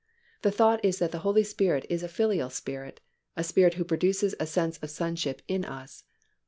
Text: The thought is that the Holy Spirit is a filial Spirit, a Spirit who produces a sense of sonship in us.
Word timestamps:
The 0.41 0.49
thought 0.49 0.83
is 0.83 0.97
that 0.97 1.11
the 1.11 1.19
Holy 1.19 1.43
Spirit 1.43 1.85
is 1.87 2.01
a 2.01 2.07
filial 2.07 2.49
Spirit, 2.49 3.01
a 3.37 3.43
Spirit 3.43 3.75
who 3.75 3.83
produces 3.85 4.33
a 4.39 4.47
sense 4.47 4.79
of 4.79 4.89
sonship 4.89 5.43
in 5.47 5.63
us. 5.63 6.05